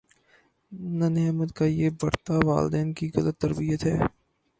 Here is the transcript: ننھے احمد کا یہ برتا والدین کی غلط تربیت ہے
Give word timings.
ننھے 0.97 1.25
احمد 1.27 1.51
کا 1.57 1.65
یہ 1.65 1.89
برتا 2.01 2.35
والدین 2.47 2.87
کی 2.97 3.09
غلط 3.15 3.35
تربیت 3.41 3.85
ہے 3.85 3.97